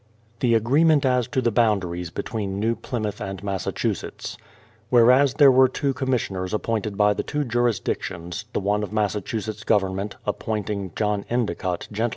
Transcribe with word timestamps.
The 0.39 0.55
agreement 0.55 1.05
as 1.05 1.27
to 1.27 1.43
the 1.43 1.51
boundaries 1.51 2.09
between 2.09 2.59
New 2.59 2.73
Plymouth 2.75 3.21
and 3.21 3.43
Massachusetts: 3.43 4.35
Whereas 4.89 5.35
there 5.35 5.51
were 5.51 5.67
two 5.67 5.93
commissioners 5.93 6.55
appointed 6.55 6.97
by 6.97 7.13
the 7.13 7.21
two 7.21 7.43
jurisdictions; 7.43 8.45
the 8.51 8.59
one 8.59 8.81
of 8.81 8.91
Massachusetts 8.91 9.63
Government, 9.63 10.15
appointing 10.25 10.91
John 10.95 11.23
Endicott, 11.29 11.87
gent. 11.91 12.09